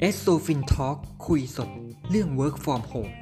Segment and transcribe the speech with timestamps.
[0.00, 1.68] เอสโซฟินทอ l k คุยสด
[2.10, 3.14] เรื่อง Work from Home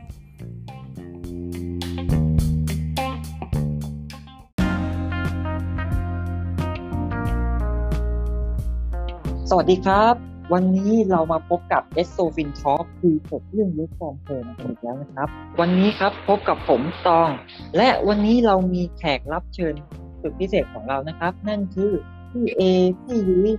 [9.51, 10.15] สวัสดีครับ
[10.53, 15.29] วันนี้เรามาพบกับ e s o f i n Talk คุยสดเรื่อง Work from Home กันอีกแล้วนะครับ
[15.61, 17.29] วันนี้ครับพบกับผมตอง
[17.77, 19.75] และวันนี้เรามีแขกรับเชิญ
[20.23, 21.93] สุดพิเศษของเรานะครับ นั่นคือ
[22.31, 22.63] พี่เอ
[23.03, 23.53] พี่ยุ้ย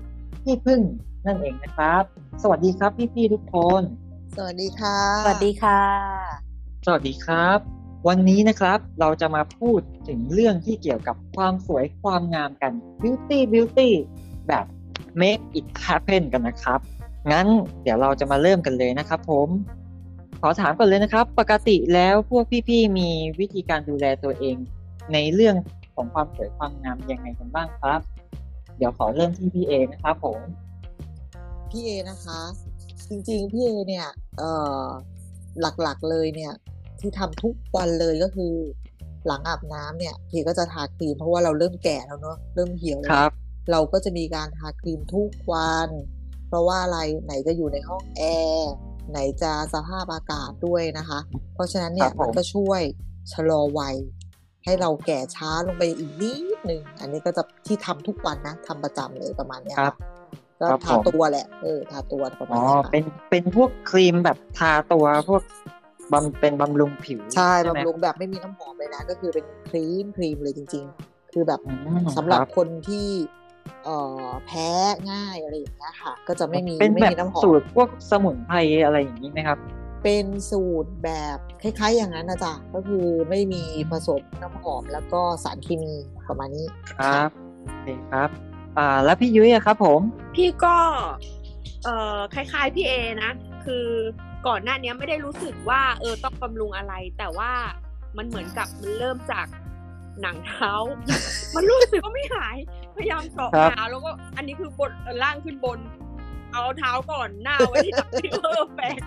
[0.44, 0.82] พี่พึ่ง
[1.26, 2.04] นั่นเองนะครับ
[2.44, 3.82] สวัสดีครับพี่ๆทุกคน
[4.36, 5.82] สวัสดีค่ะ สวัสดีค่ะ
[6.86, 7.60] สวัสดีครับ
[8.08, 13.90] วันนี้นะครับเราจะมาพูดถึงเรื่องที่เกี่ยวกับความสวยความงามกัน beauty beauty
[14.48, 14.66] แบบ
[15.22, 16.80] make it happen กันนะครับ
[17.32, 17.48] งั้น
[17.84, 19.50] เดี๋ยวเราจะมาเริ่มกันเลยนะครับ ผม
[20.42, 24.56] ขอถามก่อนเลยนะครับ ปกติแล้วพวกพี่ๆมีวิธีการดูแลตัวเอง
[25.14, 25.56] ในเรื่อง
[26.00, 28.02] ของความสวยความงามยังไงกันบ้างครับ
[28.78, 30.40] เดี๋ยวขอเริ่มที่พี่เอนะครับผม
[31.70, 32.40] พี่เอนะคะ
[33.10, 34.52] จริงๆพี่เอเนี่ยเอ่
[34.84, 34.86] อ
[35.82, 36.54] หลักๆเลยเนี่ย
[37.00, 38.54] ที่ทำทุกวันเลยก็คือ
[39.28, 43.32] หลังอาบน้ำเนี่ยพี่ก็จะทาครีมเพราะว่าเราเริ่มแก่แล้วเนาะเริ่มเหี่ยวแล้วครับ
[43.72, 45.90] เราก็จะมีการทาครีมทุกวัน
[46.48, 48.22] เพราะว่าอะไรไหนจะอยู่ในห้องแอ
[48.56, 48.72] ร์
[49.12, 51.20] ไหนจะสภาพอากาศด้วยนะคะ
[51.54, 52.82] เพราะฉะนั้นเนี่คยรับผมมันก็ช่วย
[53.34, 53.96] ชะลอวัย
[54.70, 59.94] ให้เราแก่ช้าลงไปอีกนิดหนึ่งอันนี้ก็จะที่ทำทุกวันนะทำประจำเลยประมาณเนี้ยครับ
[60.62, 65.42] ก็ครับทาผมตัวแหละเออทาตัวประมาอ๋ณอนี้ค่ะเป็นเป็นพวกครีมแบบทาตัวพวก
[66.14, 73.08] บำเป็นบำรุงผิวใช่ไหมบำรุงแบบไม่มีน้ำหอมเลยนะ ก็คือเป็นครีมครีมเลยจริง ๆ คือแบบอืมสำหรับคคนที่
[73.86, 74.70] เอ่อแพ้
[75.12, 79.60] ง่ายอะไรอย่างเงี้ยค่ะ ก็จะไม่มีเป็นไม่แบบมีน้ำหอสูมตรพวกสมุนไพรอะไรอย่างนี้ไหมครับ
[80.04, 85.96] เป็นสูตรแบบคล้ายๆ อย่างนั้นนะจ๊ะก็คือไม่มีผสมน้ำหอมแล้วก็สารเคมี
[86.28, 86.68] ประมาณนี้
[87.00, 87.30] ครับ
[87.66, 88.30] โอเคครับ
[88.78, 90.02] อ่า แล้วพี่ยุ้ยอะครับ ผม
[90.36, 90.76] พี่ก็
[91.84, 92.94] เอ่อคล้าย ๆ พี่เอ
[93.24, 93.32] นะ
[93.66, 93.86] คือ
[94.48, 97.52] ก่อนหน้านี้ไม่ได้รู้สึกว่าเออต้องบำรุงอะไร แต่ว่า
[98.18, 99.48] มันเหมือนกับมันเริ่มจาก
[100.22, 100.74] หนังเท้า
[101.56, 102.58] มันรู้สึกว่าไม่หาย
[102.98, 105.80] พยายามเกาะครับเท้าแล้วก็อันนี้คือบนเอ่อล่างขึ้นบน
[106.54, 108.98] เอาเท้าก่อนหน้าไว้ที่ตักที่เออแปลง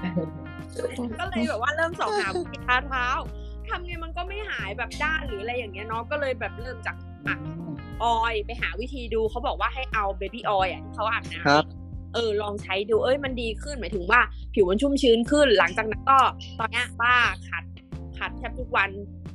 [1.19, 3.07] ก็เลยแบบว่าเริ่มสองหาวิธีทาเท้า
[3.69, 7.37] ทำไงมันก็ไม่หายแบบด้านหรืออะไรอย่างเงี้ยเนาะก็เลยแบบเริ่มจากอะ
[8.03, 14.21] ออยไปหาวิธีดูเขาบอกว่าให้เอาเบบี้ออยอะที่เขาอาบน้ครับำเออลองใช้ดูเอ้ยมันดีขึ้นหมายถึงว่า
[14.55, 16.19] ผิวมันชุ่มชื้นขึ้น หลังจากนั้นก็
[16.59, 17.15] ตอนเนี้ยป้า
[17.49, 17.65] ขัด
[18.19, 18.91] ขัดแทบทุกวัน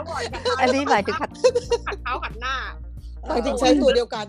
[0.60, 1.30] อันนี้หมายถึงขัด
[1.86, 2.54] ขัดเท้าขัดหน้า
[3.28, 4.26] หมายถึงใช้ตัวเดียวกัน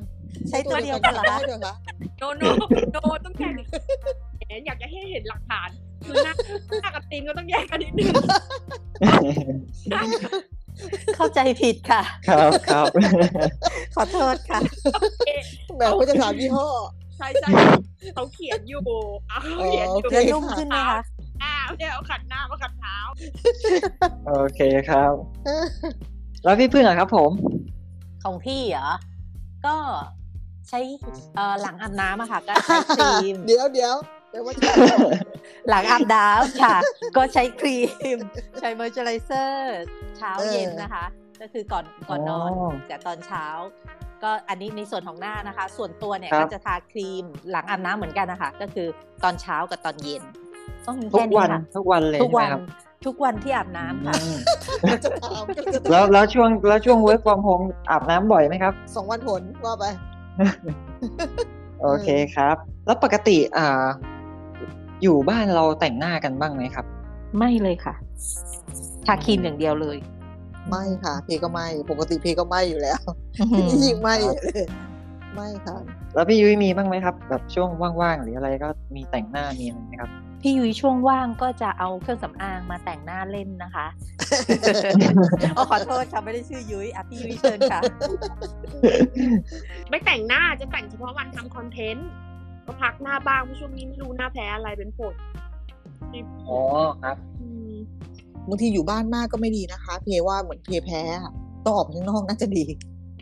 [0.50, 2.44] ใช้ตัวเดียวกันเหรอได้คะด้วยเหรอคะโนโน
[2.94, 3.54] โนต้องแยก
[4.50, 5.70] เห็นอยากจะให้เห็นหลักฐาน
[6.06, 6.34] คือหน้า
[6.82, 8.08] หน้ากับตีนก็ต้องแยกกันนิดนึง
[11.16, 12.88] เข้าใจผิดค่ะ ครับครับ
[13.96, 14.59] ขอโทษค่ะ
[15.76, 16.68] แหมเขาจะถามยี่ห้อ
[17.18, 17.50] ใช่ใช่
[18.16, 18.82] เขาเขียนอยู่
[19.30, 21.00] เอาอ๋อเขียนอยู่โอเคแล้วนุ่มขึ้นไหมคะ
[21.62, 22.98] อ้าวไม่เอาขัดหน้ามาขัดเท้า
[24.28, 25.14] โอเคครับ
[26.44, 27.32] แล้วพี่พึ่งอะครับ ผม
[28.24, 28.90] ของพี่เหรอ
[29.66, 29.76] ก็
[30.70, 30.80] ใช้
[31.36, 33.96] เอ่อหลังอาบน้ำอะค่ะ ก็ใช้ครีม เดี๋ยวเดี๋ยว
[34.30, 34.72] เดี๋ยวว่าจะ
[35.70, 36.76] หลังอาบน้ำค่ะ
[37.18, 37.78] ก็ใช้ครี
[38.16, 38.20] ม
[38.60, 39.82] ใช้มอยเจอไรเซอร์
[40.18, 41.06] เช้าเย็นนะคะ
[41.42, 43.46] ก็คือก่อนก่อนนอนอ๋อกับตอนเช้า
[44.24, 48.88] ก็อันนี้ในส่วนของหน้านะคะ ส่วนตัวเนี่ยครับก็จะทาครีมหลังอาบน้ำเหมือนกันนะคะ ก็คือ
[49.24, 50.24] ตอนเช้ากับตอนเย็น
[50.88, 52.62] ต้องมีทุแค่กนี้วันค่ะทุกวันเลยทุกวันใช่ไหมครับ
[53.06, 54.40] ทุกวันที่อาบน้ำค่ะอืม
[55.03, 59.86] จะถามก็จะถามแล้วแล้วช่วงแล้วช่วง work from home อาบน้ำบ่อยไหมครับสองวันผลว่าไป
[61.81, 62.56] โอเคครับ
[62.86, 63.86] แล้วปกติอ่า
[65.03, 66.86] อยู่บ้านเราแต่งหน้ากันบ้างไหมครับ
[67.38, 67.96] ไม่เลยค่ะ
[69.06, 69.97] ทาครีมอย่างเดียวเลย
[70.70, 73.02] ไม่ค่ะ เพก็ไม่ปกติเพก็ไม่อยู่แล้ว
[73.58, 74.38] นี่ยิ่งไม่เลย
[75.36, 75.78] ไม่ค่ะ
[76.14, 77.70] แล้วพี่ยุ้ยมีบ้างไหมครับ แบบช่วง
[78.02, 83.88] ว่างๆหรืออะไรก็มีแต่งหน้ามีอะไรไหมครับ พี่ยุ้ยช่วงว่างก็จะเอาเครื่องสำอางมาแต่งหน้าเล่นนะคะ
[85.53, 87.82] โอ้ขอโทษค่ะไม่ได้ชื่อยุ้ยอะพี่ยุ้ยเชิญค่ะ
[89.90, 92.09] ไม่แต่งหน้าจะแต่งเฉพาะวันทำคอนเทนต์
[92.66, 95.16] ก็พักหน้าบ้างเพราะช่วงนี้ไม่รู้หน้าแพ้อะไรเป็นฝน
[96.14, 96.59] นี่อ๋อ
[97.03, 97.73] ครับอืม
[98.47, 101.34] บางทีอยู่บ้านมากก็ไม่ดีนะคะ เพว่าเหมือนเพแพ้อะ
[101.66, 102.64] ต้องออกไปข้างนอกน่าจะดี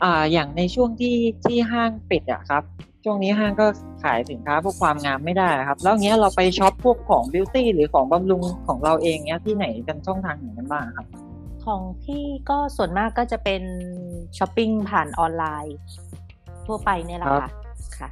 [0.04, 1.16] อ่าอย่างในช่วงที่
[1.46, 2.64] ที่ห้างปิดอะครับ
[3.04, 3.66] ช่วงนี้ห้างก็
[4.04, 11.08] ขายสินค้าพวกความงามไม่ได้ครับ แล้วเงี้ยเราไปช็อปพวกของบิวตี้หรือของบำรุงของเราเองเนี้ยที่ไหนกันช่องทางไหนกันบ้างครับ
[11.66, 13.64] ของพี่ก็ส่วนมากก็จะเป็น
[14.38, 15.78] ช้อปปิ้งผ่านออนไลน์
[16.66, 17.52] ทั่วไปเนี่ยแหละครัค่ะบ
[17.98, 18.10] ค่ะ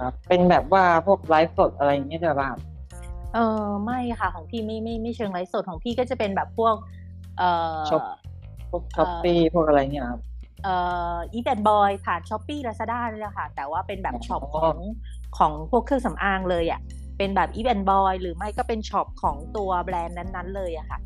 [0.00, 2.60] ครับเป็นแบบว่าพวกไลฟ์สดอะไรอย่างเงี้ยด้วยป่ะครับ
[3.34, 6.74] เออไม่ค่ะของพี่ไม่ไม่ไม่เชิงไลฟ์สดของพี่ก็จะเป็นแบบพวก
[7.38, 8.02] เอ่อ shop
[8.70, 10.20] พวก Shopee พวกอะไรเนี่ยครับ
[10.62, 10.74] เอ่
[11.14, 14.78] อ Eveandboy ผ่าน Shopee Lazada นี่แหละค่ะ แต่ว่าเป็นแบบอ๋อ shop ของ
[15.38, 16.80] ของพวกเครื่องสำอางเลยอะ
[17.18, 20.98] เป็นแบบ Eveandboy หรือไม่ก็เป็น shop ของตัวแบรนด์นั้น ๆ เลยอะค่ะ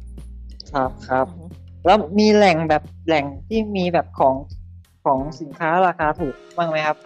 [0.73, 1.45] ครับครับอือฮึ
[1.85, 4.35] แล้วมีแหล่งแบบแหล่งที่มีแบบของ
[5.05, 6.97] ของสินค้าราคาถูกบ้างไหมครับ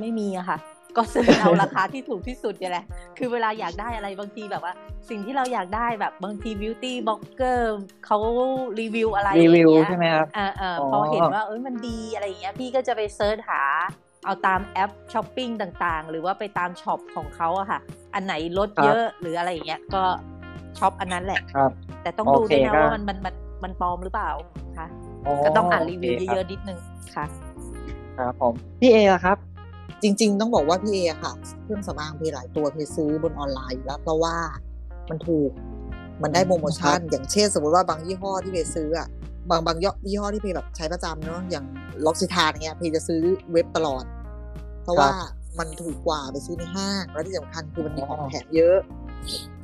[0.00, 0.58] ไม่มีอะค่ะ
[0.96, 2.84] ก็ซื้อเอาราคาที่ถูกที่สุดเนี่ยแหละ
[3.18, 4.72] คือเวลาอยากได้อะไรบางทีแบบว่า
[5.10, 8.18] สิ่งที่เราอยากได้แบบบางที beauty blogger เขา
[8.80, 13.62] รีวิวอะไรรีวิวอย่างเงี้ยใช่ไหมครับเออเอออ๋อพอเห็นว่าเอ้ยมันดีอะไรอย่างเงี้ยพี่ก็จะไป search หา
[14.24, 17.80] เอาตามแอปช้อปปิ้งต่างๆ หรือว่าไปตาม shop ของเขาอะค่ะ
[18.14, 20.02] อันไหนลดเยอะหรืออะไรอย่างเงี้ยก็
[20.78, 21.70] shop อันนั้นแหละครับ
[22.02, 23.34] แต่ต้องโอดูเคด้วยนะก็ว่ามันมันมัน
[23.64, 24.30] มันปลอมหรือเปล่า
[24.78, 24.86] ค่ะ
[25.44, 26.78] ก็ต้องอ่านรีวิวเยอะๆนิดนึง
[27.14, 29.51] ค่ะๆครับผมพี่เอล่ะครับ
[30.02, 31.32] จริง ๆ ต้องบอกว่าพี่เออะค่ะ
[31.62, 34.36] เครื่องสำอางพี่หลายตัวพี่ซื้อบนออนไลน์อยู่แล้วเพราะว่า
[35.10, 35.50] มันถูก
[36.22, 39.08] มันได้โปรโมชั่น อย่างเช่น สมมติว่าบางยี่ห้อที่พี่ซื้ออะ
[39.50, 41.64] บางบางยี่ห้อที่พี่แบบใช้ประจำเนาะอย่าง
[42.06, 43.22] L'Occitane เงี้ยพี่จะซื้อ
[43.52, 44.04] เว็บตลอด
[44.82, 45.10] เพราะว่า
[45.58, 48.78] มันถูกกว่าไปซื้อในห้างและที่สำคัญคือมันมีของแถมเยอะ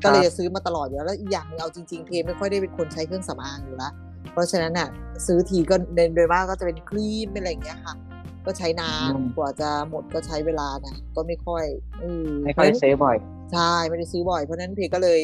[0.03, 3.93] ก็เลยจะซื้อมาตลอดอยู่แล้วแล้วอีกอย่างหนึงเอาจริงๆเพไม่ค่อยได้เป็นคนใช้เครื่องสำอางอยู่แล้ว
[4.33, 4.89] เพราะฉะนั้นน่ะ
[5.27, 5.75] ซื้อทีก็
[6.15, 7.95] โดยมากก็จะเป็นครีมเป็นอะไรอย่างเงี้ยค่ะ
[8.47, 11.65] ก็ใช้นาอืนมกว่าจะหมดก็ใช้เวลานะก็ไม่ค่อย
[12.01, 13.17] เออไม่ค่อยซื้อบ่อย
[13.53, 15.21] ใช่ไม่ได้ซื้อบ่อยเพราะฉะนั้นเพก็เลย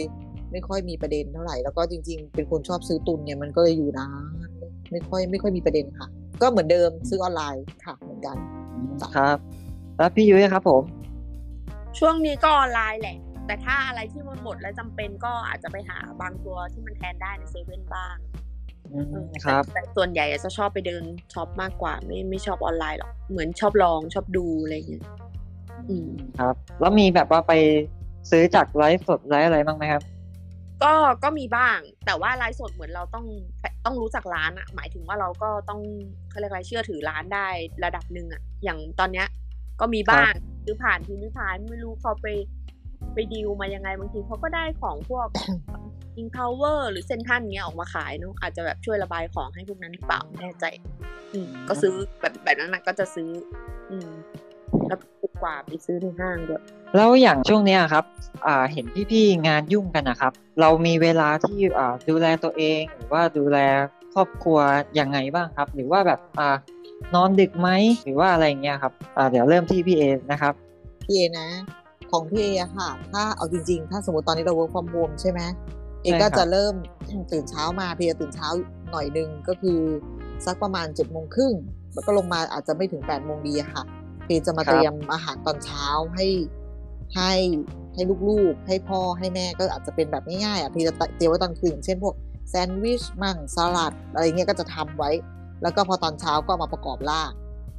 [0.53, 4.09] ไม่ค่อยมีประเด็นเท่าไหร่แล้วก็จริง ๆ เป็นคนชอบซื้อตุนเนี่ยมันก็เลยอยู่นา
[4.49, 4.51] น
[4.93, 6.09] ไม่ค่อยไม่ค่อยมีประเด็นค่ะ
[6.43, 8.37] ก็เหมือนเดิมซื้อออนไลน์ค่ะเหมือนกัน
[9.17, 9.39] ครับ
[9.99, 10.83] แล้วพี่ยุ้ยครับผม
[11.99, 13.17] ช่วงนี้ก็ออนไลน์แหละ
[13.47, 18.44] แต่ถ้าอะไรที่มันหมดและจำเป็นก็อาจจะไปหาบางตัวที่มันแทนได้ในเซเว่นบ้างอืมเออ
[19.45, 21.03] ครับแต่แต่ส่วนใหญ่จะชอบไปเดิน
[21.33, 25.05] shop มากกว่า ไม่ไม่ชอบออนไลน์หรอกเหมือนชอบลองชอบดูอะไรอย่างเงี้ย
[25.89, 26.09] อืม
[26.39, 27.53] ครับ แล้วมีแบบว่าไป
[28.31, 30.03] ซื้อจากไลฟ์สดไลฟ์อะไรบ้างไหมครับ
[30.83, 33.27] ก็ก็มีบ้าง แต่ว่าไลฟ์สดเหมือนเราต้อง
[33.85, 35.81] ต้องรู้จักร้านอะหมายถึงว่าเราก็ต้อง
[36.31, 37.47] เขาเรียกอะไรเชื่อถือร้านได้
[37.85, 39.27] ระดับหนึ่งอะอย่างตอนเนี้ย
[39.81, 40.33] ก็มีบ้าง
[40.63, 42.27] หรือผ่านพิมรี่พายไม่รู้เขาไป
[43.15, 45.27] ไปดีลมายังไงบางทีเขาก็ได้ของพวก
[46.17, 50.65] King Power หรือเซนทันเงี้ยออกมาขายเนาะอาจจะแบบช่วยระบายของให้พวกนั้นหรือเปล่าไม่แน่ใจ
[51.35, 53.29] อืมก็ซื้อแบบแบบนั้นนะก็จะซื้อ
[53.91, 54.11] อืม
[54.89, 56.63] แล้วก็ถูกกว่าไปซื้อในห้างด้วย
[56.97, 58.05] แล้วอย่างช่วงเนี้ยครับ
[58.47, 63.59] อ่าเห็นพี่ๆงานยุ่งกันนะครับ เรามีเวลาที่อ่าดูแลตัวเอง หรือว่าดูแล
[64.15, 64.59] ครอบครัว
[64.99, 66.57] ยังไงบ้างครับ หรือว่าแบบอ่า
[67.15, 67.69] นอนดึกไหม
[68.05, 70.03] หรือว่าอะไรอย่างเงี้ยครับอ่าเดี๋ยวเริ่มที่พี่เอ
[70.33, 70.55] นะครับ
[71.05, 71.49] พี่เอนะ
[72.15, 75.41] ของพี่เออะค่ะ ถ้าเอาจริงๆ ถ้าสมมติตอนนี้เรา work from home ใช่ไหม
[76.03, 76.75] เอใช่ก็ครับจะเริ่ม
[77.33, 78.49] ตื่นเช้ามาพี่จะตื่นเช้า
[78.91, 79.81] หน่อยหนึ่งก็คือ
[80.47, 81.53] สักประมาณเจ็ดโมงครึ่ง
[81.95, 83.85] แล้วก็ลงมาอาจจะไม่ถึงแปดโมงดีอะค่ะ
[84.27, 86.27] พี่จะมาเตรียมอาหารตอนเช้าให้
[87.15, 87.33] ให้
[87.95, 92.15] ให้ลูกๆ ให้พ่อให้แม่ก็อาจจะเป็นแบบง่ายๆอะพี่จะเตรียมไว้ตอนคืนอย่างเช่นพวก
[92.49, 95.11] แซนด์วิชมั่งสลัดอะไรเงี้ยก็จะทำไว้
[95.63, 97.31] แล้วก็พอตอนเช้าก็เอามาประกอบร่าง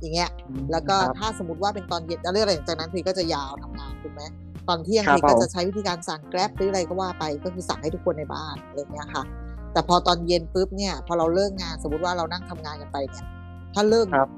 [0.05, 0.31] อย่างเงี้ย
[0.71, 4.21] แล้วก็ครับถ้าสมมติว่าเป็นตอนเย็นแล้วเรื่องอะไรจากนั้นพีก็จะยาวทำงานถูกไหม
[4.67, 9.23] ตอนเที่ยงครับพีก็ผมจะใช้วิธีการสั่งแกร็บหรืออะไรก็ว่าไปก็คือสั่งให้ทุกคนในบ้านอะไรเงี้ยค่ะ
[9.73, 13.25] แต่พอตอนเย็นปุ๊บเนี่ย พอเราเลิกงานสมมติว่าเรานั่งทำงานกันไปเนี่ย
[13.73, 14.29] ถ้าเลิกครับ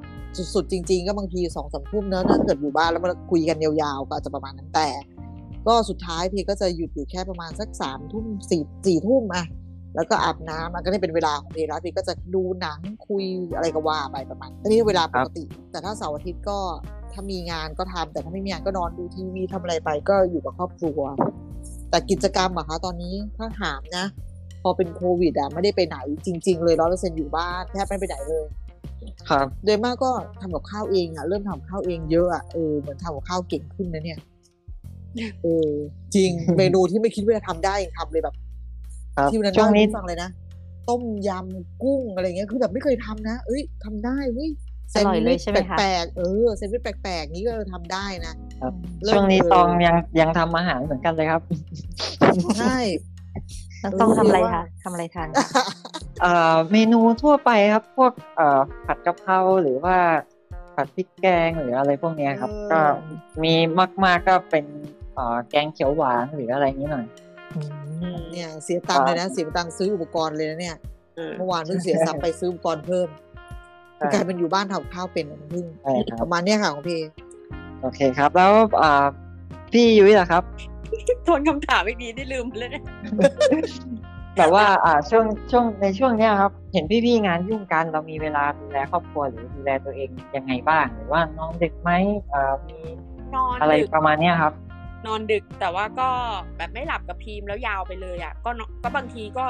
[0.56, 4.88] สุดๆจริง ๆ ก็บางทีสองสามทุ่มเนอะถ้าเกิดอยู่บ้านแล้วมาคุยกันยาวๆก็อาจจะประมาณนั้นแต่
[5.68, 9.46] ก็สุดท้ายพีก็จะหยุดอยู่แค่ประมาณสักสามทุ่มสี่สี่ทุ่มอะ
[9.96, 13.25] แล้วก็อาบน้ำมันก็ได้เป็นเวลาของพีแล้วพีก็จะดูหนังคุย
[13.56, 16.60] อะไรก็ว่าไปประมาณอันนี้เวลาปกติ แต่ถ้าเสาร์อาทิตย์ก็
[17.13, 21.00] ถ้ามีงานก็ทำแต่ถ้าไม่มีงานก็นอนดูทีวีทำอะไรไปก็อยู่กับครอบครัว
[21.89, 24.06] แต่กิจกรรมอะคะตอนนี้ถ้าถามนะ
[24.62, 28.46] พอเป็นโควิดอะไม่ได้ไปไหนจริง ๆ เลยร้อยเปอร์เซ็นอยู่บ้านแทบไม่ไปไหนเลย
[29.29, 34.20] ครับโดยมากก็ทำกับข้าวเองอะเริ่มทำกับข้าวเองเยอะอะเออเหมือนทำกับข้าวเก่งขึ้นนะเนี่ย
[35.44, 35.70] เออ
[36.15, 38.47] จริงเมนูที่ไม่คิดว่าจะทำได้ยังทำเลยแบบครับ
[39.31, 40.29] ที่วันนั้นช่วงนี้เล่าให้ฟังเลยนะ
[40.89, 44.50] ต้มยำกุ้งอะไรเงี้ยคือแบบไม่เคยทำนะ เอ้ยทำได้เว้ย
[44.95, 51.41] อร่อยเลยใช่ไหมคะแปลกๆเออแซนด์วิชแปลกๆนี้ก็ทำได้นะครับเริ่มช่วงนี้เลยตองยังยังทำอาหารเหมือนกันเลยครับ
[52.59, 52.77] ใช่
[53.83, 55.29] ต้องต้องทำอะไรเออว่าคะทำอะไรทาน
[56.21, 59.97] เอ่อเมนูทั่วไปครับ พวกเอ่อผัดกะเพราหรือว่า
[60.75, 62.79] ผัดพริกแกงหรืออะไรพวกเนี้ยครับเออก็
[63.43, 63.53] มี
[64.03, 64.65] มากๆก็เป็น
[65.15, 67.05] เอ่อแกงเขียวหวานหรืออะไรอย่างนี้หน่อย
[68.32, 70.75] เนี่ยเสียตังค์เลยนะเสียตังค์ซื้ออุปกรณ์เลยนะเนี่ย
[71.18, 73.08] อืมเมื่อวานเพิ่งเสียทรัพย์ไปซื้ออุปกรณ์เพิ่ม
[73.98, 77.00] ใช่กลายเป็นอยู่บ้านทำข้าวเป็นน้ำผึ้งใช่ครัปบระมาณเนี้ยค่ะของพี่
[77.82, 78.51] โอเคครับ แล้ว
[78.82, 79.06] อ่า
[79.74, 80.44] พี่ยุ้ยล่ะครับ
[81.27, 82.84] ทวนคำถามอีกดีได้ลืมเลยเนี่ย
[84.38, 91.92] แบบว่าอ่าช่วงช่วงในช่วงเนี้ยครับ เห็นพี่ๆงานยุ่งกันเรามีเวลาดูแลครอบครัวหรือดูแลตัวเองยังไงบ้างหรือว่านอนดึกไหม
[92.34, 92.80] อ่ามี
[93.36, 94.54] นอนอะไรดึกประมาณเนี้ยครับ
[95.06, 96.10] นอนดึกแต่ว่าก็
[96.58, 99.46] แบบไม่หลับกับพีมแล้วยาวไปเลยอะก็นอนก็บางทีก็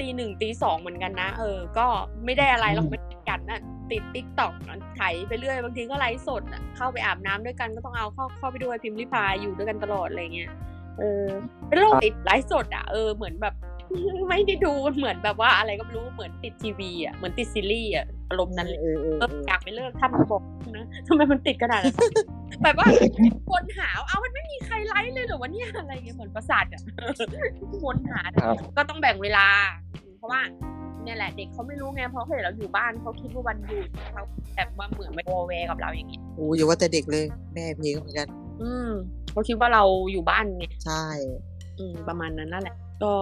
[0.04, 1.86] ีหนึ่งตีสองเหมือนกันนะ เออ ก็
[2.24, 4.52] ไม่ได้อะไรหรอกไม่ได้กันนะติดติ๊กต็อก
[4.96, 10.50] ไถไปเรื่อย บางทีก็ไลฟ์สดอะเข้าไปอาบน้ำด้วยกันก็ต้องเอาเข้าเข้าไปด้วยพิมพ์ริพายอยู่ด้วยกันตลอดอะไรเงี้ย
[10.98, 11.26] เออ
[11.68, 13.54] เป็นโรคติดไลฟ์สดอะเออเหมือนแบบ
[14.28, 20.42] ไม่ได้ดูเหมือนแบบว่าอะไรก็ไม่รู้เหมือนติดทีวีอะเหมือนติดซีรีส์อะอารมณ์นั้นเลยเออเออเอเออออยากไปเลิกทำระบบ
[20.76, 21.96] นะทำไมมันติดขนาดนั้น
[22.62, 22.88] แบบว่า
[23.50, 24.18] วนหาเอา
[25.44, 26.82] วะเนี่ยอะไรเงี้ยเหมือนประสาทอะ
[27.84, 29.46] วนหาครับก็ต้องแบ่งเวลา
[30.18, 30.40] เพราะว่า
[31.04, 34.24] เนี่ยแหละเด็กเขาไม่รู้ไงเพราะเขาเห็นเราอยู่บ้านเขาคิดว่าวันหยุดเขา
[34.54, 37.24] แบบมาเหมือนไปโวเวกับเราอย่างเงี้ยโอ้อย่าว่าแต่เด็กเลย
[37.54, 38.28] แม่เพลงเหมือนกัน
[38.62, 38.90] อืม
[39.30, 41.04] เขาคิดว่าเราอยู่บ้านไงใช่
[41.78, 43.14] อืมประมาณนั้นนั่นแหละ ก็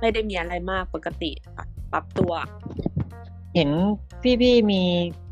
[0.00, 2.32] ไม่ได้มีอะไรมากปกติค่ะปรับตัว
[3.54, 3.70] เห็น
[4.42, 4.82] พี่ๆมี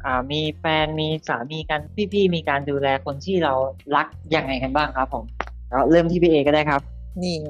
[0.05, 1.81] อ่ามีแฟนมีสามีกัน
[2.13, 3.55] พี่ๆมีการดูแลคนที่เรา
[3.97, 5.25] รักยังไงกันบ้างครับผม
[5.69, 6.83] แล้วเริ่มที่พี่เอก็ได้ครับ
[7.23, 7.49] นี่ไง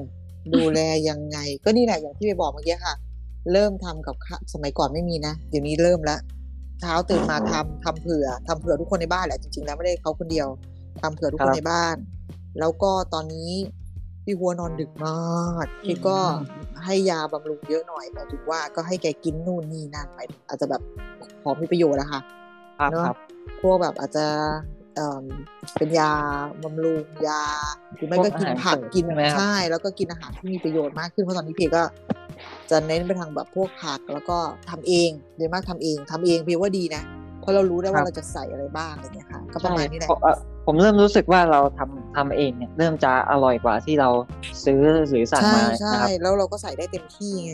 [0.53, 2.95] ดูแลยังไง ก็นี่แหละอย่างที่ไปบอกเมื่อกี้ค่ะ
[3.51, 6.19] เริ่มทำกับข้าวสมัยก่อนไม่มีนะเดี๋ยวนี้เริ่มแล้ว
[6.79, 10.47] เช้าตื่นมาทำทำเผื่อทำเผื่อทุกคนในบ้านแหละจริงๆแล้วไม่ได้เขาคนเดียว
[11.01, 11.95] ทำเผื่อทุกคครันบในบ้าน
[12.59, 13.49] แล้วก็ตอนนี้
[14.29, 16.17] พี่หัวนอนดึกมากพี่ก็
[16.85, 20.81] ให้ยาบำรุงเยอะหน่อยหมายถึงว่าก็ให้แกกินนู่นนี่นั่นไปอาจจะแบบ
[21.43, 22.21] พอมีประโยชน์อะค่ะ
[22.79, 23.17] ครับเนอะครับ
[23.61, 24.25] พวกแบบอาจจะ
[24.95, 25.25] เอ่อ
[25.77, 26.11] เป็นยา
[26.63, 27.43] บำรุงยา
[27.95, 31.83] หรือไม่ก็กินผักพวกอาหารเสริมกินใช่ไหมครับใช่ แล้วก็กินอาหารที่มีประโยชน์มากขึ้นเพราะตอนนี้เพก็
[32.69, 34.37] จะเน้นไปทางแบบพวกผักแล้วก็
[34.69, 37.03] ทำเองโดยมากทำเองทำเองเพว่าดีนะ
[37.41, 40.09] เพราะเรารู้ได้ว่าเราจะใส่อะไรบ้างอะไรเงี้ยค่ะ ก็ประมาณนี้แหละ
[40.69, 44.09] ผมเอ่อผมเริ่มรู้สึกว่าเราทำทำเองเนี่ยเริ่มจะอร่อยกว่าที่เรา
[44.65, 47.51] ซื้อหรือสั่งใช่มาใช่นะครับแล้วเราก็ใส่ได้เต็มที่ไง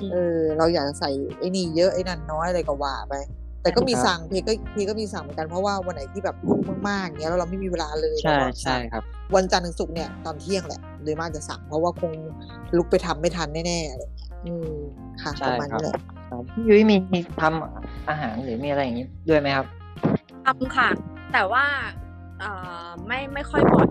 [0.00, 3.14] อืมเออเราอยากจะใส่ไอ้นี่เยอะไอ้นั่นน้อยอะไรก็ว่าไป
[3.62, 9.02] แต่ก็มีครับสั่งเพก็เพก็มีสั่งเหมือนกันเพราะว่าวันไหนที่แบบยุ่งมากๆเงี้ยแล้วเราไม่มีเวลาเลยใช่เราก็ใช่สั่งครับ
[9.36, 12.12] วันจันทร์ถึงศุกร์เนี่ยตอนเที่ยงแหละโดยมากจะสั่งเพราะว่าคง
[12.76, 14.70] ลุกไปทำไม่ทันแน่ๆอะไรอย่างเงี้ยอืม
[15.22, 15.96] ค่ะใช่ประมาณครับนี้แหละ
[16.30, 19.66] ครับพี่ยุ้ยมีมีทำอาหารหรือมีอะไรอย่างนี้ด้วยไหมครับ
[20.46, 20.88] ทำค่ะ
[21.32, 22.05] แต่ว่าเอ่อ
[23.06, 23.88] ไม่ไม่ค่อยบ่อย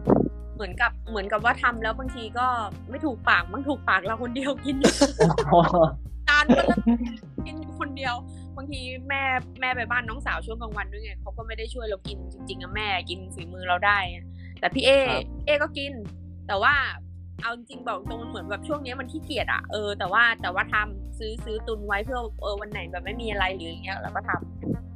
[0.56, 2.48] เหมือนกับเหมือนกับว่าทำแล้วบางทีก็
[2.90, 4.76] ไม่ถูกปากบางถูกปากเราคนเดียวกิน
[6.30, 6.80] จานก็เลย
[7.46, 8.16] กินอยู่คนเดียว
[8.58, 9.22] บางทีแม่
[9.62, 14.26] แม่ไปบ้านน้องสาวช่วงกลางวันด้วยไงเขาก็ไม่ได้ช่วยเรากินจริงๆอะแม่กินฝีมือเราได้อะ
[14.60, 15.94] แต่พี่เอครับเอก็กิน
[16.48, 16.74] แต่ว่า
[17.42, 24.55] เอาจริงๆบอกตรงมันเหมือนแบบช่วงเนี้ยมันขี้เกียจอะเออแต่ว่าแต่ว่าทำซื้อซื้อตุนไว้เพื่อเออวันไหนแบบไม่มีอะไรหรืออย่างเงี้ยเราก็ทำ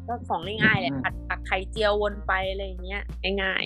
[0.09, 3.01] ก็ของง่ายๆแหละผัดผักไข่เจียววนไปอะไรอย่างเงี้ย
[3.43, 3.65] ง่าย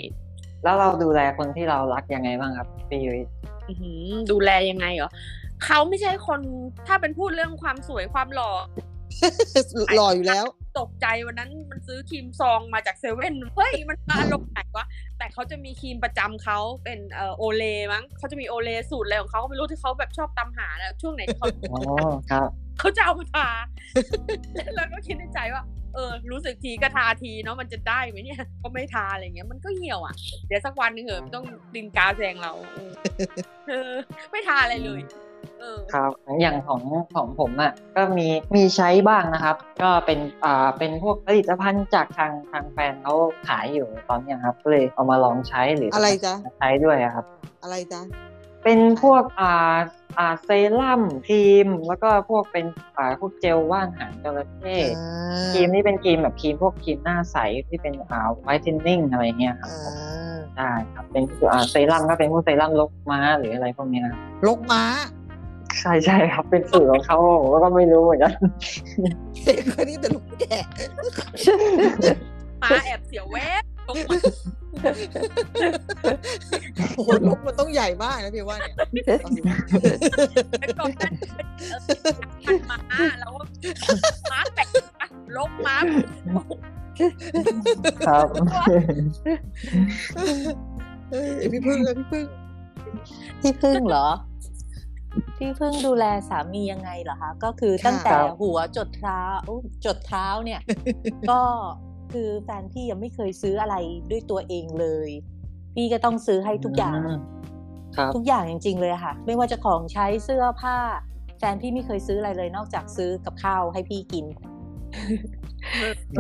[0.64, 5.12] แล้วเราดูแลคนที่เรารักยังไงบ้างครับพี่ยุ้ยๆอื้อหือดูแลยังไงเหรอ
[5.66, 6.40] เขาไม่ใช่คน
[6.88, 8.52] ถ้าเป็นพูดเรื่องความสวยความหล่อ
[9.96, 10.46] หล่ออยู่แล้ว
[10.80, 14.86] ตกใจวันนั้นมันซื้อครีมซองมาจากเซเว่นเฮ้ยมันมาอารมณ์ไหนวะ
[15.18, 21.82] แต่เขาจะมีครีมประจำเขาเป็นเอ่อโอเลมั้งเขาจะมีโอเลสูตรอะไรของเขาก็ไม่รู้ที่เขาแบบชอบตามหาแล้วช่วงไหนที่เขาอ๋อ
[22.32, 23.48] ครับเขาจะเอามาทา
[24.76, 30.16] แล้วก็คิดในใจว่า เออรู้สึกทีก็ทาทีเนาะมันจะได้ไหมเนี่ยก็ไม่ทาอะไรเงี้ยมันก็เหี่ยวอะ
[30.48, 31.46] เดี๋ยวสักวันหนึงเหอะต้อง
[31.76, 32.92] ดินกาแซงเราเออ
[33.70, 33.92] เออ
[34.32, 35.02] ไม่ทาอะไรเลย
[35.60, 36.82] เออครับอย่างของ
[37.16, 43.16] ของผมอะก็มีมีใช้บ้างนะครับ ก็เป็นอ่าเป็นพวกผลิตภัณฑ์จากทางทางแฟนเขา
[43.48, 47.26] ขายอยู่ตอนเนี้ยครับก็เลยเอามาลองใช้หรือออะไรจ๊ะใช้ด้วยอะครับ
[47.64, 48.02] อะไรจ๊ะ
[48.64, 49.78] เป็นพวกอ่า
[50.20, 52.66] อ่าเซรั่มครีม แล้วก็พวกเป็น
[52.98, 64.84] อ่าพวกเจลว่านหางจระเข้อ่าครีมนี่เป็นครีมแบบครีมพวกครีมหน้าใสที่เป็นอ่าไวท์เทนนิ่งอะไรเงี้ยครับอ่าใช่ครับเป็นอ่าเซรั่มก็เป็นพวกเซรั่มลกม้าหรืออะไรพวกเนี้ยนะครับลกม้า
[65.80, 68.34] ใช่ใช่ครับเป็นสูตรของเขาผมก็ไม่รู้เหมือนกัน
[69.70, 70.66] เคยได้แต่ลูกแกะ
[72.64, 73.38] มาแอบเสียวแว
[73.94, 74.18] บลงมา
[76.96, 78.76] โอ้โหลกมันต้องใหญ่มากนะพี่ว่าเนี่ย
[80.60, 81.14] แล้วก่อนนั้น
[81.86, 82.14] เออ
[82.46, 82.80] พันม้า
[83.20, 83.42] แล้วก็
[84.32, 84.68] ม้าแปะ
[85.38, 85.78] ลกม้า
[88.08, 88.28] ครับ
[91.12, 92.26] เอ้ยพี่พึ่งเลยพี่พึ่ง
[93.42, 94.08] พี่พึ่งเหรอ
[95.38, 99.20] พี่พึ่งดูแลสามียังไงเหรอคะ ก็คือตั้งแต่ครับหัวจดเท้า
[99.50, 100.62] อุ๊ยจดเท้าเนี่ย
[101.32, 101.42] ก็
[102.14, 103.76] คือแฟนพี่ยังไม่เคยซื้ออะไร
[104.12, 105.10] ด้วยตัวเองเลย
[105.76, 107.10] พี่ก็ต้องซื้อให้ทุกอย่างม
[107.98, 110.78] ครับทุกอย่างจริง ๆ เลยค่ะ ไม่ว่าจะของใช้เสื้อผ้า
[111.40, 114.26] แฟนพี่ไม่เคยซื้ออะไรเลย นอกจากซื้อกับข้าวให้พี่กิน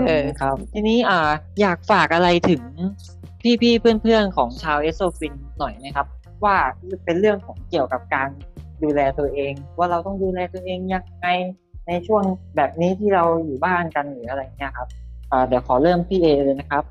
[0.07, 1.19] เออครับ ทีนี้อ่า
[1.61, 2.63] อยากฝากอะไรถึง
[3.61, 6.07] พี่ๆเพื่อนๆของชาวเอสโซฟินหน่อยไหมครับ
[6.43, 6.55] ว่า
[7.05, 8.29] เป็นเรื่องของเกี่ยวกับการ
[8.83, 11.27] ดูแลตัวเอง ว่าเราต้องดูแลตัวเองยังไง
[11.87, 12.23] ในช่วง
[12.55, 14.87] แบบนี้ที่เราอยู่บ้านกันหรืออะไรเงี้ยครับ
[15.33, 16.83] อ่าเดี๋ยวขอเริ่มพี่เอเลยนะครับ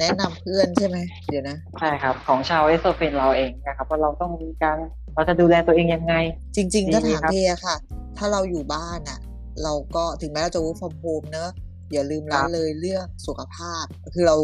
[0.00, 4.76] แนะนำเพื่อนใช่ไหมเดี๋ยวนะ ใช่ครับ ของชาวเอสโซเฟนเราเองนะครับว่าเราต้องมีการ
[5.14, 6.14] เราจะดูแลตัวเองยังไง
[6.56, 7.76] จริงๆถ้าดีถามครับ เพอะค่ะ
[8.18, 9.18] ถ้าเราอยู่บ้านอะ
[9.62, 11.50] เราก็ถึงแม้เราจะ work from home เนอะ
[11.92, 14.36] อย่าลืมครัละบเลยเรื่องสุขภาพ คือเรา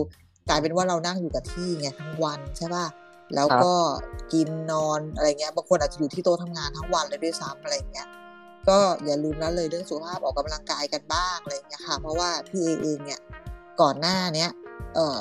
[0.49, 2.87] กลายเป็นว่าเรานั่งอยู่กับที่ไงทั้งวันใช่ป่ะ
[3.35, 3.75] แล้วก็
[4.33, 8.09] กินนอนอะไรเงี้ยบางคนอาจจะอยู่ที่โต๊ะทำงานทั้งวันเลยด้วยซ้ำอะไรเงี้ย
[8.69, 13.21] ก็อย่าลืมละเลยเรื่องสุขภาพออกกำลังกายกันบ้างอะไรเงี้ยค่ะ เพราะว่าพี่เอเองเนี่ย
[13.83, 14.51] ก่อนหน้าเนี้ย
[14.95, 15.19] เอ่อ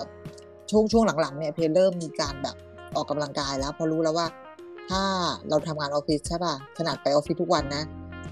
[0.72, 2.56] ช่วงช่วงหลังๆเนี่ยเพเริ่มมีการแบบ
[2.96, 4.28] ออกกำลังกายแล้วเพอรู้แล้วว่า
[4.90, 5.04] ถ้า
[5.50, 7.84] เราทำงานออฟฟิศใช่ป่ะขนาดไปออฟฟิศทุกวันนะ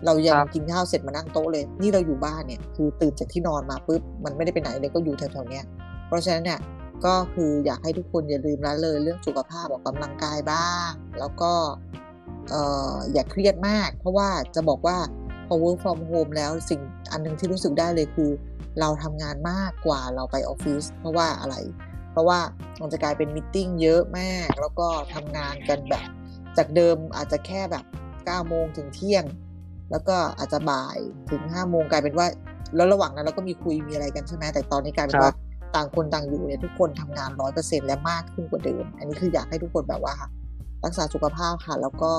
[0.05, 5.65] เรายังครับกินข้าวเสร็จมานั่งโต๊ะเลย นี่เราอยู่บ้านเนี่ยคือตื่นจากที่นอนมาปุ๊บมันไม่ได้ไปไหนเลยก็อยู่แถวๆเนี้ย
[6.07, 6.59] เพราะฉะนั้นเนี่ย
[7.05, 10.89] ก็คืออยากให้ทุกคนอย่าลืมละเลยเรื่องสุขภาพออกกำลังกายบ้าง
[11.19, 11.51] แล้วก็
[12.49, 12.61] เอ่
[12.93, 15.22] ออย่าเครียดมาก เพราะว่าจะบอกว่าพ
[15.53, 16.81] อ work from home แล้วสิ่ง
[17.11, 18.31] อันหนึงที่รู้สึกได้เลยคือ
[18.79, 21.55] เราทำงานมากกว่าเราไปออฟฟิศเพราะว่าอะไร
[22.11, 22.39] เพราะว่า
[22.81, 26.07] มันจะกลายเป็นมิทติ้งเยอะมาก แล้วก็ทำงานกันแบบ
[26.57, 29.23] จากเดิมอาจจะแค่แบบ9โมงถึงเที่ยง
[29.91, 30.97] แล้วก็อาจจะบ่าย
[31.31, 32.27] ถึง5โมงกลายเป็นว่า
[32.75, 35.33] แล้วระหว่างนั้นเราก็มีคุยมีอะไรกันใช่ไหมแต่ตอนนี้กลายเป็นครับว่า
[35.75, 40.15] ต่างคนต่างอยู่เนี่ยทุกคนทำงานร้อยเปอร์เซ็นและมากขึ้นกว่าเดิม อันนี้คืออยากให้ทุกคนแบบว่า
[40.85, 42.11] รักษาสุขภาพค่ะ แล้วก็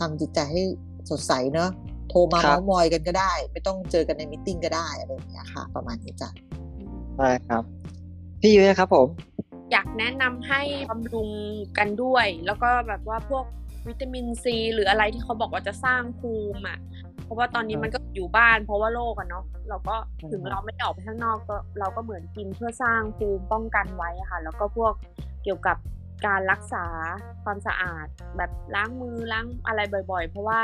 [0.00, 0.62] ทำจิตใจให้
[1.10, 1.70] สดใสเนอะ
[2.08, 6.30] โทรมาครับเมาส์มอยกันก็ได้ ไม่ต้องเจอกันใน meeting ก็ได้อะไรอย่างเงี้ยค่ะ ประมาณนี้จ้ะ
[7.16, 7.62] ใช่ครับ
[8.40, 9.06] พี่ยุ้ยครับผม
[9.72, 10.60] อยากแนะนำให้
[10.90, 11.28] บำรุง
[11.78, 13.44] กันด้วย แล้วก็แบบว่าพวก
[13.86, 16.78] วิตามินซีหรืออะไรที่เขาบอกว่าจะสร้างภูมิอะ
[17.24, 19.96] เพราะว่าตอนนี้มันก็อยู่บ้านเพราะว่าโรคอะเนาะเราก็
[20.30, 24.92] ถึงเราไม่ได้ออกไปข้างนอกก็เราก็เหมือนกินเพื่อสร้างภูมิป้องกันไว้อะค่ะ แล้วก็พวก
[25.44, 25.76] เกี่ยวกับ
[26.26, 26.84] การรักษา
[27.44, 30.60] ความสะอาดแบบล้างมือล้างอะไรบ่อย ๆ เพราะว่า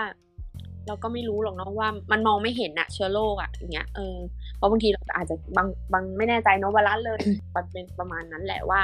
[0.87, 4.17] เราก็ไม่รู้หรอกเนาะว่ามันมองไม่เห็นอะเชื้อโรคอะอย่างเงี้ยเออ
[4.57, 7.21] เพราะบางทีเราอาจจะบางบางไม่แน่ใจเนาะว่าละเลย
[7.55, 8.83] มันเป็นประมาณนั้นแหละว่า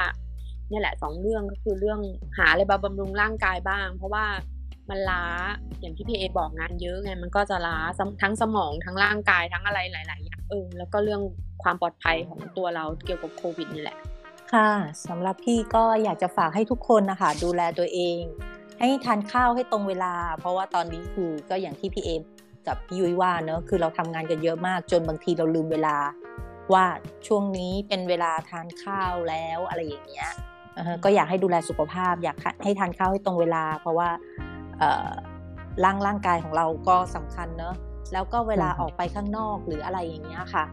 [0.69, 1.99] เนี่ยแหละสองเรื่องก็คือเรื่อง
[2.37, 4.25] หาอะไรมาบำรุงร่างกายบ้าง เพราะว่า
[4.89, 5.23] มันล้า
[5.81, 7.77] อย่างที่พี่เอบอกงานเยอะไงมันก็จะล้า
[8.21, 11.21] ทั้งสมองทั้งร่างกายทั้งอะไรหลายๆอย่างเออแล้วก็เรื่อง
[11.63, 13.97] ความปลอดภัยของตัวเราเกี่ยวกับโควิดนี่แหละ
[14.53, 14.71] ค่ะ
[15.07, 18.21] สำหรับพี่ก็อยากจะฝากให้ทุกคนนะคะดูแลตัวเอง
[18.81, 22.09] ให้ทานข้าวให้ตรงเวลา เพราะว่าตอนนี้คือก็อย่างที่พี่เอ
[22.67, 25.95] กับพี่ยุ้ยว่าเนอะคือเราทำงานกันเยอะมากจนบางทีเราลืมเวลา
[26.73, 26.85] ว่า
[27.27, 30.29] ช่วงนี้เป็นเวลาทานข้าวแล้วอะไรอย่างเงี้ย
[30.77, 34.09] อ่าฮะก็อยากให้ดูแลสุขภาพ อยากให้ทานข้าวให้ตรงเวลา เพราะว่า
[34.77, 35.09] เอ่อ
[35.83, 37.75] ร่างร่างกายของเราก็สำคัญเนอะ
[38.13, 40.65] แล้วก็เวลาอืมออกไปข้างนอกหรืออะไรอย่างเงี้ยค่ะ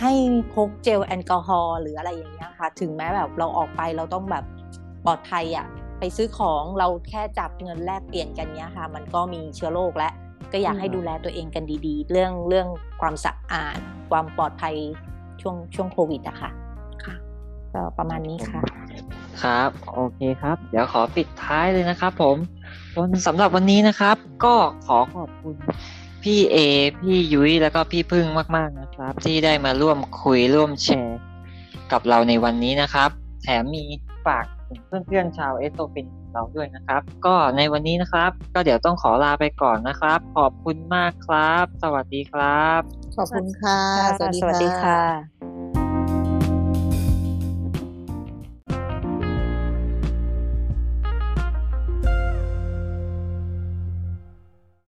[0.00, 0.12] ให้
[0.54, 4.44] พกเจลแอลกอฮอล์หรืออะไรอย่างเงี้ยค่ะ ถึงแม้แบบเราออกไปเราต้องแบบ
[5.04, 5.66] ปลอดภัยอะ่ะ
[5.98, 10.10] ไปซื้อของเราแค่จับเงินแลกเปลี่ยนกันเนี้ยค่ะ มันก็มีเชื้อโรคและ
[10.52, 12.68] ก็อยากให้อืมดูแลตัวเองกันดีๆ เรื่องเรื่อง
[13.00, 13.78] ความสะอาด
[14.10, 14.74] ความปลอดภัย
[15.40, 16.50] ช่วงช่วงโควิดอะค่ะ
[17.04, 17.14] ค่ะ
[17.72, 18.60] ก็ประมาณนี้ค่ะ
[19.42, 22.36] ครับโอเคครับ เดี๋ยวขอปิดท้ายเลยนะครับ ผม
[22.96, 24.54] วันสำหรับวันนี้นะครับ ก็
[24.86, 25.56] ขอขอบคุณ
[26.22, 26.56] พี่เอ
[27.00, 28.26] พี่ยุ้ยแล้วก็พี่พึ่ง
[28.56, 31.20] มาก ๆนะครับ ที่ได้มาร่วมคุยร่วมแชร์
[31.92, 33.10] กับเราในวันนี้นะครับ
[33.42, 33.84] แถมมี
[34.26, 42.80] ฝาก ถึงเพื่อนๆชาวเอสโตฟินเราด้วยนะครับ ก็ในวันนี้นะครับ ก็เดี๋ยวต้องขอลาไปก่อนนะครับ ขอบคุณมากครับ สวัสดีครับ
[43.16, 43.80] ขอบคุณค่ะ
[44.18, 45.53] สวัสดีค่ะ